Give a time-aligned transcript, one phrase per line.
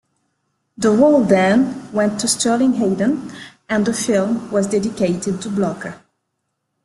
[0.79, 3.31] The role then went to Sterling Hayden,
[3.69, 6.01] and the film was dedicated to Blocker.